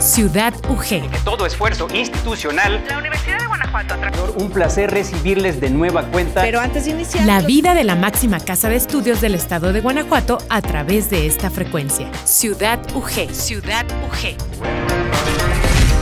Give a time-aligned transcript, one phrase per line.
[0.00, 1.24] Ciudad UG.
[1.24, 2.82] todo esfuerzo institucional.
[2.88, 3.96] La Universidad de Guanajuato.
[4.36, 6.40] Un placer recibirles de nueva cuenta.
[6.40, 7.26] Pero antes de iniciar.
[7.26, 11.26] La vida de la máxima casa de estudios del estado de Guanajuato a través de
[11.26, 12.10] esta frecuencia.
[12.24, 13.30] Ciudad UG.
[13.34, 14.36] Ciudad UG.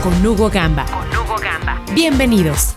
[0.04, 0.84] Con Hugo Gamba.
[0.86, 1.82] Con Hugo Gamba.
[1.92, 2.76] Bienvenidos.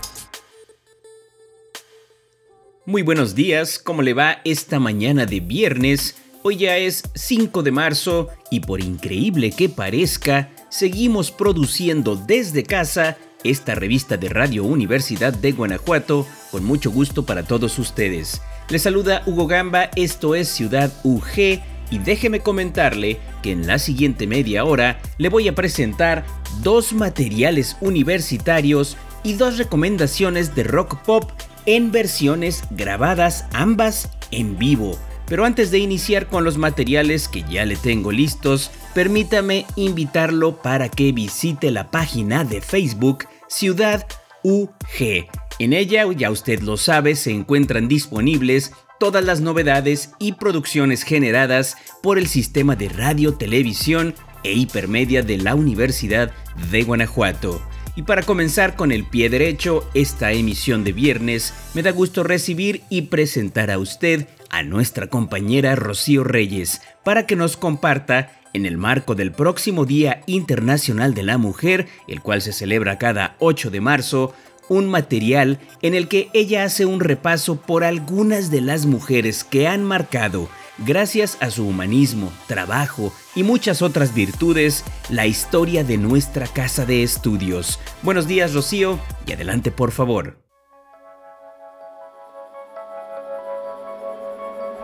[2.84, 6.16] Muy buenos días, ¿cómo le va esta mañana de viernes?
[6.42, 13.18] Hoy ya es 5 de marzo y por increíble que parezca, seguimos produciendo desde casa
[13.44, 18.40] esta revista de Radio Universidad de Guanajuato con mucho gusto para todos ustedes.
[18.70, 24.26] Les saluda Hugo Gamba, esto es Ciudad UG y déjeme comentarle que en la siguiente
[24.26, 26.24] media hora le voy a presentar
[26.62, 31.30] dos materiales universitarios y dos recomendaciones de rock pop
[31.66, 34.98] en versiones grabadas ambas en vivo.
[35.26, 40.88] Pero antes de iniciar con los materiales que ya le tengo listos, permítame invitarlo para
[40.88, 44.06] que visite la página de Facebook Ciudad
[44.42, 45.26] UG.
[45.58, 51.76] En ella, ya usted lo sabe, se encuentran disponibles todas las novedades y producciones generadas
[52.02, 56.32] por el sistema de radio, televisión e hipermedia de la Universidad
[56.70, 57.60] de Guanajuato.
[57.94, 62.82] Y para comenzar con el pie derecho esta emisión de viernes, me da gusto recibir
[62.88, 68.76] y presentar a usted a nuestra compañera Rocío Reyes para que nos comparta en el
[68.76, 73.80] marco del próximo Día Internacional de la Mujer, el cual se celebra cada 8 de
[73.80, 74.34] marzo,
[74.68, 79.68] un material en el que ella hace un repaso por algunas de las mujeres que
[79.68, 86.46] han marcado gracias a su humanismo, trabajo y muchas otras virtudes, la historia de nuestra
[86.46, 87.78] casa de estudios.
[88.02, 90.38] Buenos días, Rocío, y adelante por favor.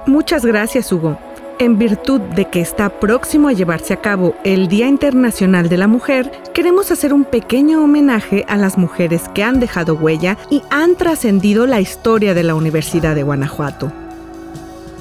[0.06, 1.18] Muchas gracias, Hugo.
[1.60, 5.88] En virtud de que está próximo a llevarse a cabo el Día Internacional de la
[5.88, 10.94] Mujer, queremos hacer un pequeño homenaje a las mujeres que han dejado huella y han
[10.94, 13.92] trascendido la historia de la Universidad de Guanajuato.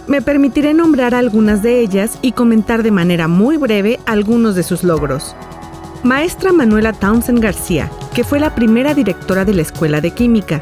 [0.07, 4.83] Me permitiré nombrar algunas de ellas y comentar de manera muy breve algunos de sus
[4.83, 5.35] logros.
[6.01, 10.59] Maestra Manuela Townsend García, que fue la primera directora de la Escuela de Química,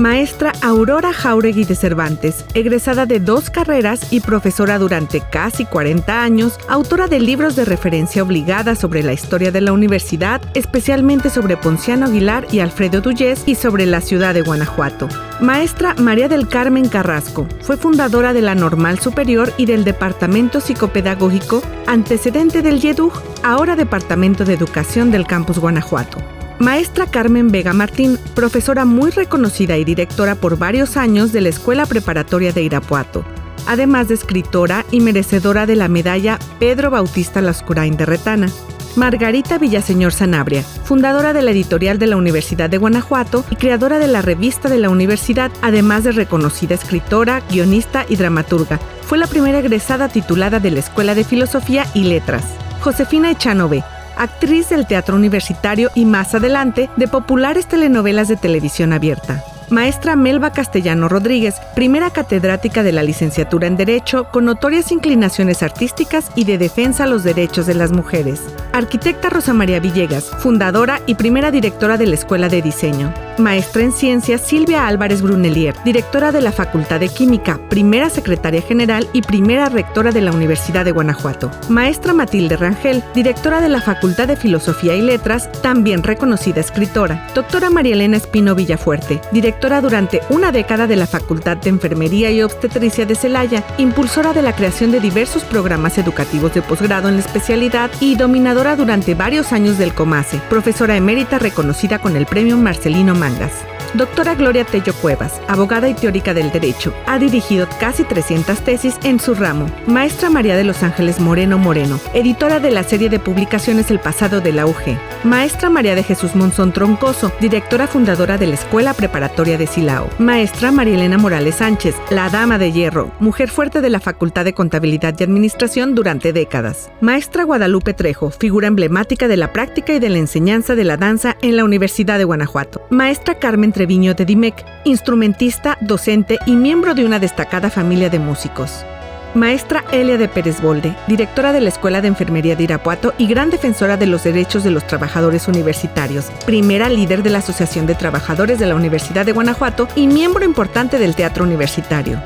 [0.00, 6.58] Maestra Aurora Jauregui de Cervantes, egresada de dos carreras y profesora durante casi 40 años,
[6.68, 12.06] autora de libros de referencia obligada sobre la historia de la universidad, especialmente sobre Ponciano
[12.06, 15.06] Aguilar y Alfredo Duyés y sobre la ciudad de Guanajuato.
[15.38, 21.62] Maestra María del Carmen Carrasco, fue fundadora de la Normal Superior y del Departamento Psicopedagógico,
[21.86, 23.12] antecedente del YEDUG,
[23.42, 26.39] ahora Departamento de Educación del Campus Guanajuato.
[26.60, 31.86] Maestra Carmen Vega Martín, profesora muy reconocida y directora por varios años de la Escuela
[31.86, 33.24] Preparatoria de Irapuato,
[33.66, 38.50] además de escritora y merecedora de la medalla Pedro Bautista Lascurain de Retana.
[38.94, 44.08] Margarita Villaseñor Sanabria, fundadora de la editorial de la Universidad de Guanajuato y creadora de
[44.08, 48.78] la revista de la universidad, además de reconocida escritora, guionista y dramaturga.
[49.00, 52.44] Fue la primera egresada titulada de la Escuela de Filosofía y Letras.
[52.80, 53.82] Josefina Echanove,
[54.20, 60.50] actriz del teatro universitario y más adelante de populares telenovelas de televisión abierta maestra Melba
[60.50, 66.58] Castellano Rodríguez, primera catedrática de la licenciatura en Derecho con notorias inclinaciones artísticas y de
[66.58, 68.42] defensa a los derechos de las mujeres.
[68.72, 73.12] Arquitecta Rosa María Villegas, fundadora y primera directora de la Escuela de Diseño.
[73.40, 79.08] Maestra en Ciencias Silvia Álvarez Brunelier, directora de la Facultad de Química, primera secretaria general
[79.12, 81.50] y primera rectora de la Universidad de Guanajuato.
[81.68, 87.26] Maestra Matilde Rangel, directora de la Facultad de Filosofía y Letras, también reconocida escritora.
[87.34, 92.42] Doctora María Elena Espino Villafuerte, directora durante una década de la Facultad de Enfermería y
[92.42, 97.20] Obstetricia de Celaya, impulsora de la creación de diversos programas educativos de posgrado en la
[97.20, 103.14] especialidad y dominadora durante varios años del COMASE, profesora emérita reconocida con el Premio Marcelino
[103.30, 103.79] りす。
[103.94, 109.34] Doctora Gloria Tello Cuevas, abogada y teórica del derecho, ha dirigido casi 300 tesis en su
[109.34, 109.66] ramo.
[109.88, 114.40] Maestra María de los Ángeles Moreno Moreno, editora de la serie de publicaciones El pasado
[114.40, 114.96] de la UG.
[115.24, 120.08] Maestra María de Jesús Monzón Troncoso, directora fundadora de la Escuela Preparatoria de Silao.
[120.18, 124.54] Maestra María Elena Morales Sánchez, la Dama de Hierro, mujer fuerte de la Facultad de
[124.54, 126.92] Contabilidad y Administración durante décadas.
[127.00, 131.36] Maestra Guadalupe Trejo, figura emblemática de la práctica y de la enseñanza de la danza
[131.42, 132.82] en la Universidad de Guanajuato.
[132.90, 138.84] Maestra Carmen Treviño de Dimec, instrumentista, docente y miembro de una destacada familia de músicos.
[139.32, 143.48] Maestra Elia de Pérez Bolde, directora de la Escuela de Enfermería de Irapuato y gran
[143.48, 148.58] defensora de los derechos de los trabajadores universitarios, primera líder de la Asociación de Trabajadores
[148.58, 152.20] de la Universidad de Guanajuato y miembro importante del Teatro Universitario.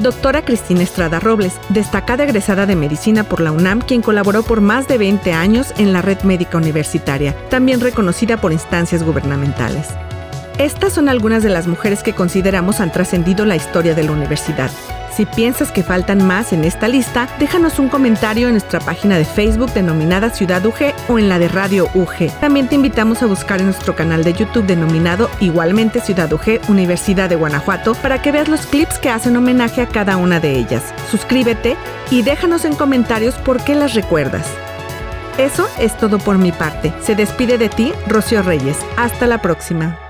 [0.00, 4.88] Doctora Cristina Estrada Robles, destacada egresada de medicina por la UNAM, quien colaboró por más
[4.88, 9.86] de 20 años en la red médica universitaria, también reconocida por instancias gubernamentales.
[10.58, 14.72] Estas son algunas de las mujeres que consideramos han trascendido la historia de la universidad.
[15.14, 19.24] Si piensas que faltan más en esta lista, déjanos un comentario en nuestra página de
[19.24, 22.32] Facebook denominada Ciudad UG o en la de Radio UG.
[22.40, 27.28] También te invitamos a buscar en nuestro canal de YouTube denominado igualmente Ciudad UG Universidad
[27.28, 30.82] de Guanajuato para que veas los clips que hacen homenaje a cada una de ellas.
[31.08, 31.76] Suscríbete
[32.10, 34.48] y déjanos en comentarios por qué las recuerdas.
[35.38, 36.92] Eso es todo por mi parte.
[37.00, 38.76] Se despide de ti, Rocío Reyes.
[38.96, 40.07] Hasta la próxima.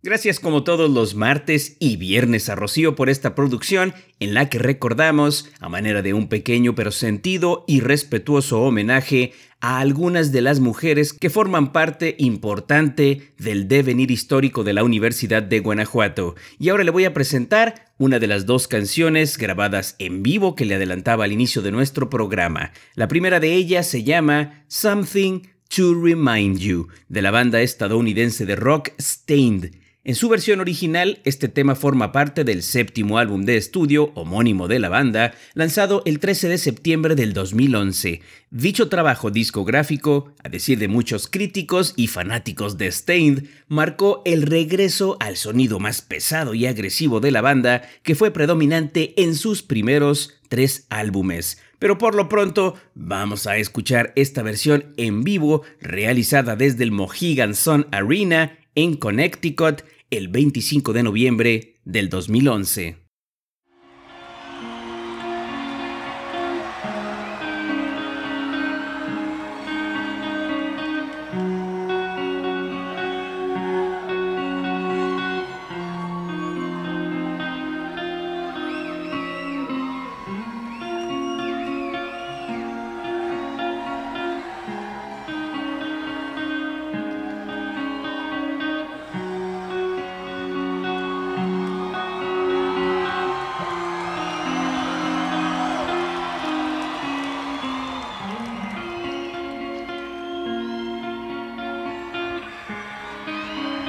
[0.00, 4.60] Gracias como todos los martes y viernes a Rocío por esta producción en la que
[4.60, 10.60] recordamos, a manera de un pequeño pero sentido y respetuoso homenaje, a algunas de las
[10.60, 16.36] mujeres que forman parte importante del devenir histórico de la Universidad de Guanajuato.
[16.60, 20.64] Y ahora le voy a presentar una de las dos canciones grabadas en vivo que
[20.64, 22.70] le adelantaba al inicio de nuestro programa.
[22.94, 25.40] La primera de ellas se llama Something
[25.74, 29.87] to Remind You, de la banda estadounidense de rock Stained.
[30.08, 34.78] En su versión original, este tema forma parte del séptimo álbum de estudio homónimo de
[34.78, 38.22] la banda, lanzado el 13 de septiembre del 2011.
[38.50, 45.18] Dicho trabajo discográfico, a decir de muchos críticos y fanáticos de Stained, marcó el regreso
[45.20, 50.38] al sonido más pesado y agresivo de la banda que fue predominante en sus primeros
[50.48, 51.60] tres álbumes.
[51.78, 57.54] Pero por lo pronto vamos a escuchar esta versión en vivo realizada desde el Mohegan
[57.54, 63.07] Sun Arena en Connecticut el 25 de noviembre del 2011.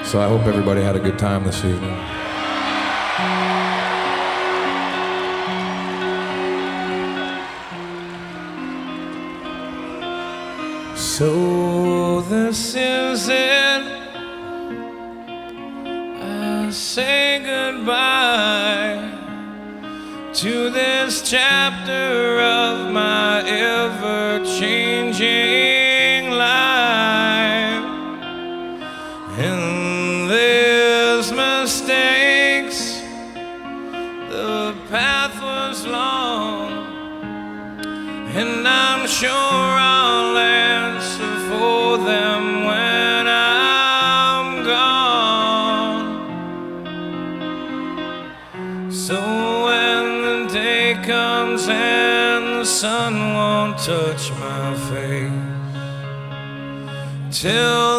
[0.09, 1.95] So I hope everybody had a good time this evening.
[10.95, 13.83] So this is it.
[15.85, 19.11] I say goodbye
[20.33, 23.38] to this chapter of my
[51.67, 55.49] and the sun won't touch my face.
[57.41, 57.98] Tell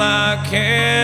[0.00, 0.97] I can.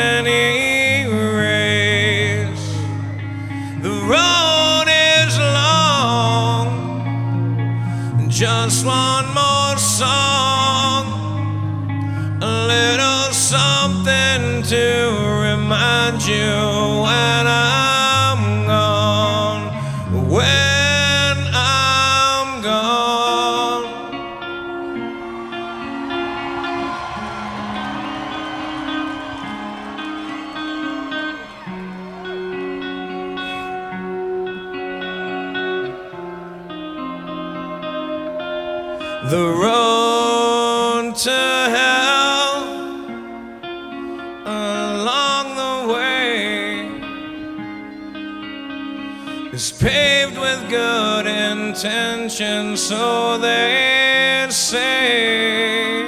[49.54, 56.02] is paved with good intentions, so they say.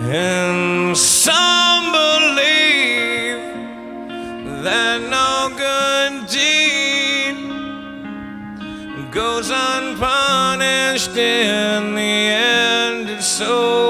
[0.00, 3.42] And some believe
[4.64, 7.36] that no good deed
[9.12, 13.10] goes unpunished in the end.
[13.10, 13.85] It's so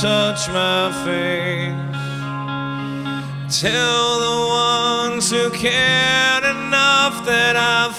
[0.00, 1.74] touch my face,
[3.60, 7.92] tell the ones who cared enough that I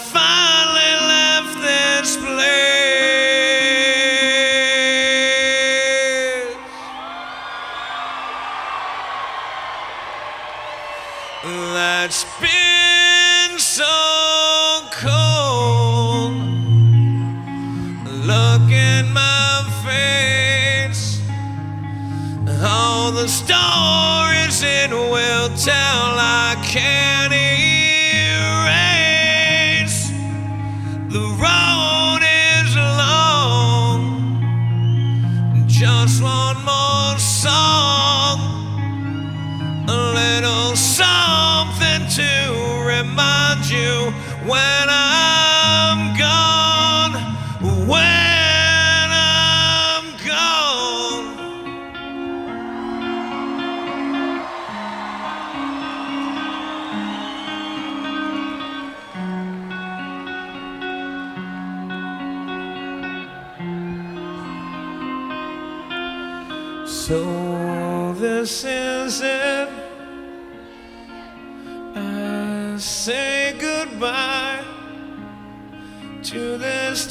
[43.71, 44.11] you
[44.45, 45.30] when I'm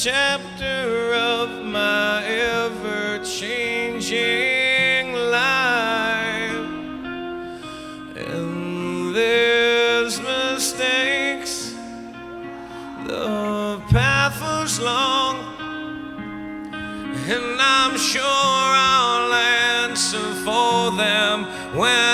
[0.02, 6.50] chapter of my ever changing life.
[8.16, 11.74] And there's mistakes,
[13.08, 15.36] the path was long.
[17.28, 21.44] And I'm sure I'll answer for them
[21.76, 22.09] when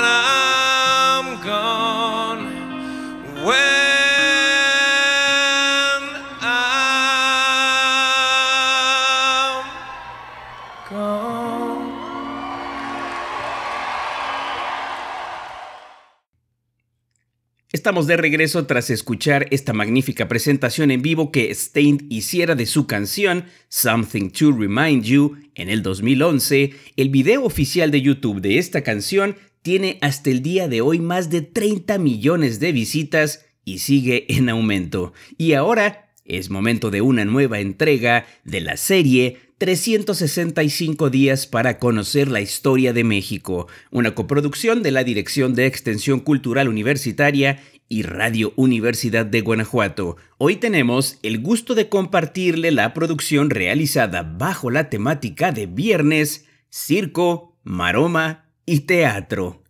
[17.86, 22.88] Estamos de regreso tras escuchar esta magnífica presentación en vivo que Stained hiciera de su
[22.88, 26.72] canción Something to Remind You en el 2011.
[26.96, 31.30] El video oficial de YouTube de esta canción tiene hasta el día de hoy más
[31.30, 35.12] de 30 millones de visitas y sigue en aumento.
[35.38, 42.28] Y ahora es momento de una nueva entrega de la serie 365 días para conocer
[42.28, 48.52] la historia de México, una coproducción de la Dirección de Extensión Cultural Universitaria y Radio
[48.56, 50.16] Universidad de Guanajuato.
[50.38, 57.56] Hoy tenemos el gusto de compartirle la producción realizada bajo la temática de viernes, circo,
[57.62, 59.62] maroma y teatro.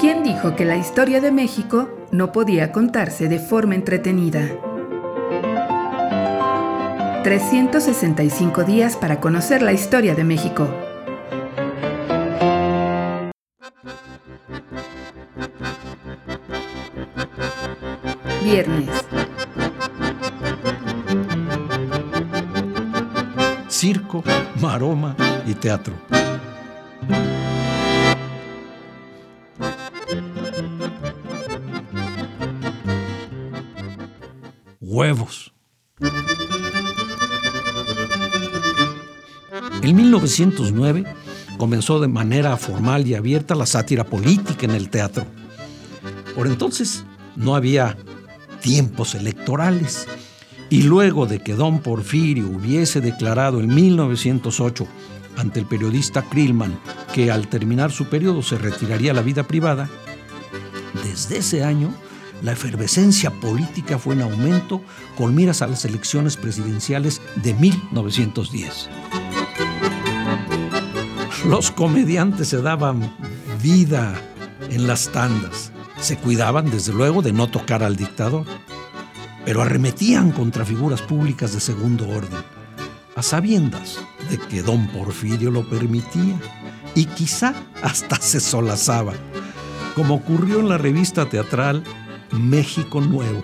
[0.00, 4.48] ¿Quién dijo que la historia de México no podía contarse de forma entretenida?
[7.22, 10.70] 365 días para conocer la historia de México.
[18.42, 18.88] Viernes,
[23.68, 24.24] circo,
[24.62, 25.14] maroma
[25.46, 25.92] y teatro.
[35.00, 35.54] Huevos.
[39.80, 41.04] En 1909
[41.56, 45.24] comenzó de manera formal y abierta la sátira política en el teatro.
[46.34, 47.96] Por entonces no había
[48.60, 50.06] tiempos electorales
[50.68, 54.86] y luego de que don Porfirio hubiese declarado en 1908
[55.38, 56.78] ante el periodista Krillman
[57.14, 59.88] que al terminar su periodo se retiraría a la vida privada,
[61.02, 61.90] desde ese año
[62.42, 64.82] la efervescencia política fue en aumento
[65.16, 68.88] con miras a las elecciones presidenciales de 1910.
[71.46, 73.16] Los comediantes se daban
[73.62, 74.14] vida
[74.70, 78.46] en las tandas, se cuidaban desde luego de no tocar al dictador
[79.44, 82.38] pero arremetían contra figuras públicas de segundo orden,
[83.16, 83.98] a sabiendas
[84.30, 86.38] de que don Porfirio lo permitía
[86.94, 89.12] y quizá hasta se solazaba,
[89.94, 91.82] como ocurrió en la revista teatral
[92.32, 93.42] México Nuevo,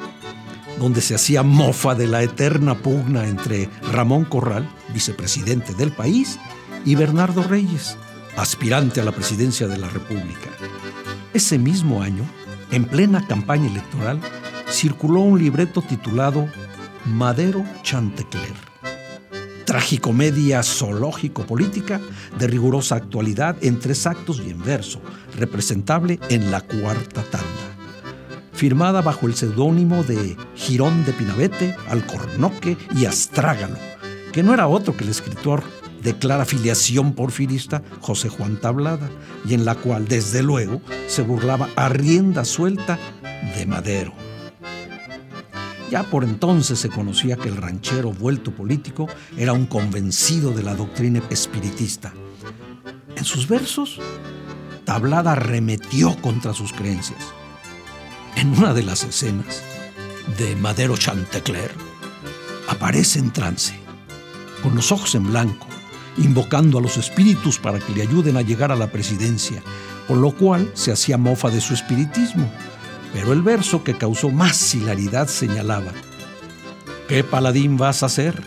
[0.78, 6.38] donde se hacía mofa de la eterna pugna entre Ramón Corral, vicepresidente del país,
[6.84, 7.96] y Bernardo Reyes,
[8.36, 10.50] aspirante a la presidencia de la República.
[11.34, 12.24] Ese mismo año,
[12.70, 14.20] en plena campaña electoral,
[14.70, 16.48] circuló un libreto titulado
[17.04, 18.54] Madero Chantecler.
[19.64, 22.00] Tragicomedia zoológico-política
[22.38, 25.00] de rigurosa actualidad en tres actos y en verso,
[25.36, 27.75] representable en la cuarta tanda.
[28.56, 33.76] Firmada bajo el seudónimo de Girón de Pinabete, Alcornoque y Astrágalo,
[34.32, 35.62] que no era otro que el escritor
[36.02, 39.10] de clara filiación porfirista José Juan Tablada,
[39.46, 42.98] y en la cual desde luego se burlaba a rienda suelta
[43.54, 44.14] de Madero.
[45.90, 50.74] Ya por entonces se conocía que el ranchero vuelto político era un convencido de la
[50.74, 52.14] doctrina espiritista.
[53.16, 54.00] En sus versos,
[54.86, 57.20] Tablada arremetió contra sus creencias.
[58.36, 59.62] En una de las escenas
[60.38, 61.70] de Madero Chantecler,
[62.68, 63.74] aparece en trance,
[64.62, 65.66] con los ojos en blanco,
[66.18, 69.62] invocando a los espíritus para que le ayuden a llegar a la presidencia,
[70.06, 72.46] por lo cual se hacía mofa de su espiritismo.
[73.14, 75.92] Pero el verso que causó más hilaridad señalaba,
[77.08, 78.42] ¿qué paladín vas a ser?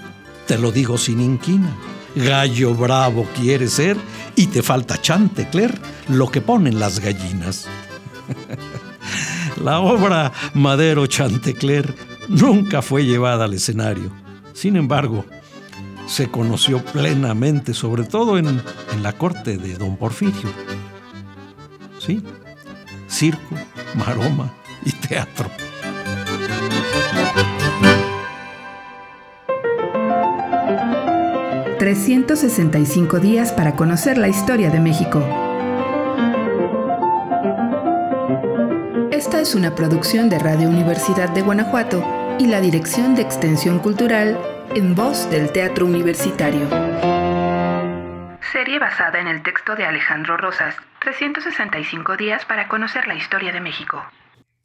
[0.46, 1.76] Te lo digo sin inquina.
[2.16, 3.98] Gallo bravo quieres ser
[4.36, 7.66] y te falta chantecler, lo que ponen las gallinas.
[9.64, 11.94] la obra Madero Chantecler
[12.28, 14.12] nunca fue llevada al escenario.
[14.54, 15.26] Sin embargo,
[16.08, 20.50] se conoció plenamente, sobre todo en, en la corte de don Porfirio.
[22.00, 22.22] Sí,
[23.08, 23.56] circo,
[23.96, 24.54] maroma
[24.86, 25.50] y teatro.
[31.80, 35.49] ...365 días para conocer la historia de México.
[39.40, 42.04] Es una producción de Radio Universidad de Guanajuato
[42.40, 44.38] y la Dirección de Extensión Cultural
[44.76, 46.68] en voz del Teatro Universitario.
[48.52, 53.62] Serie basada en el texto de Alejandro Rosas, 365 días para conocer la historia de
[53.62, 54.04] México.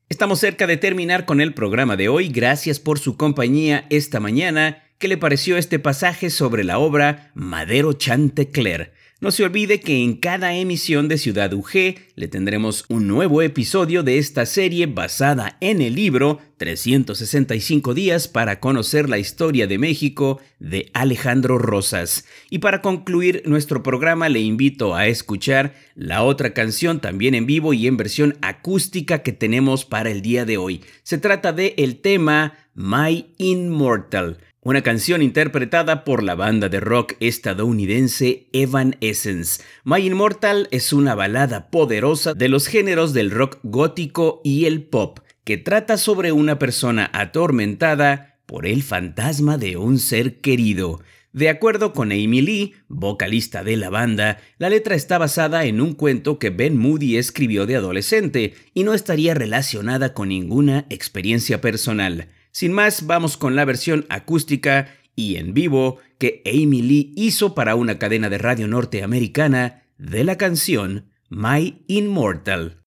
[0.08, 2.28] Estamos cerca de terminar con el programa de hoy.
[2.28, 4.82] Gracias por su compañía esta mañana.
[4.98, 8.92] ¿Qué le pareció este pasaje sobre la obra Madero Chantecler?
[9.20, 14.02] No se olvide que en cada emisión de Ciudad UG le tendremos un nuevo episodio
[14.02, 20.40] de esta serie basada en el libro 365 días para conocer la historia de México
[20.58, 22.26] de Alejandro Rosas.
[22.50, 27.72] Y para concluir nuestro programa le invito a escuchar la otra canción también en vivo
[27.72, 30.82] y en versión acústica que tenemos para el día de hoy.
[31.04, 37.12] Se trata de el tema My Immortal una canción interpretada por la banda de rock
[37.20, 39.62] estadounidense Evan Essence.
[39.84, 45.20] My Immortal es una balada poderosa de los géneros del rock gótico y el pop,
[45.44, 51.02] que trata sobre una persona atormentada por el fantasma de un ser querido.
[51.34, 55.92] De acuerdo con Amy Lee, vocalista de la banda, la letra está basada en un
[55.92, 62.28] cuento que Ben Moody escribió de adolescente y no estaría relacionada con ninguna experiencia personal.
[62.54, 64.86] Sin más, vamos con la versión acústica
[65.16, 70.38] y en vivo que Amy Lee hizo para una cadena de radio norteamericana de la
[70.38, 72.83] canción My Immortal.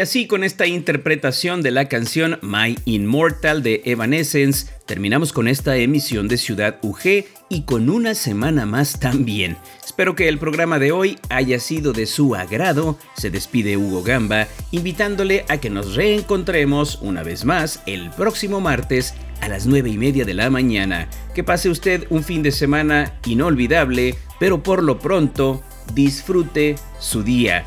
[0.00, 5.76] Y así con esta interpretación de la canción My Immortal de Evanescence, terminamos con esta
[5.76, 9.58] emisión de Ciudad UG y con una semana más también.
[9.84, 12.98] Espero que el programa de hoy haya sido de su agrado.
[13.14, 19.12] Se despide Hugo Gamba, invitándole a que nos reencontremos una vez más el próximo martes
[19.42, 21.10] a las 9 y media de la mañana.
[21.34, 27.66] Que pase usted un fin de semana inolvidable, pero por lo pronto disfrute su día